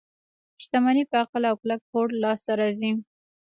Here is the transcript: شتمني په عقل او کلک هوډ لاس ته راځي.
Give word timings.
شتمني 0.63 1.03
په 1.09 1.15
عقل 1.23 1.43
او 1.49 1.55
کلک 1.61 1.81
هوډ 1.89 2.09
لاس 2.23 2.39
ته 2.45 2.53
راځي. 2.59 2.91